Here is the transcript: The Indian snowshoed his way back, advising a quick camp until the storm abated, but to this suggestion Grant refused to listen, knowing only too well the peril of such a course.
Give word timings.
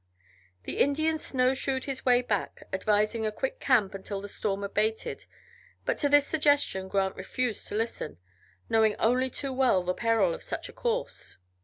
The 0.63 0.79
Indian 0.79 1.19
snowshoed 1.19 1.85
his 1.85 2.03
way 2.03 2.23
back, 2.23 2.63
advising 2.73 3.23
a 3.23 3.31
quick 3.31 3.59
camp 3.59 3.93
until 3.93 4.19
the 4.19 4.27
storm 4.27 4.63
abated, 4.63 5.25
but 5.85 5.99
to 5.99 6.09
this 6.09 6.25
suggestion 6.25 6.87
Grant 6.87 7.15
refused 7.15 7.67
to 7.67 7.75
listen, 7.75 8.17
knowing 8.67 8.95
only 8.95 9.29
too 9.29 9.53
well 9.53 9.83
the 9.83 9.93
peril 9.93 10.33
of 10.33 10.41
such 10.41 10.67
a 10.69 10.73
course. 10.73 11.37